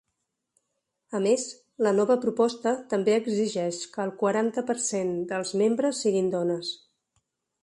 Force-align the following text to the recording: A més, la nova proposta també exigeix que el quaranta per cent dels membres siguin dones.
A 1.17 1.19
més, 1.25 1.43
la 1.87 1.91
nova 1.97 2.17
proposta 2.23 2.73
també 2.95 3.15
exigeix 3.19 3.83
que 3.93 4.03
el 4.07 4.17
quaranta 4.23 4.67
per 4.71 4.81
cent 4.89 5.15
dels 5.35 5.57
membres 5.65 6.05
siguin 6.07 6.37
dones. 6.39 6.75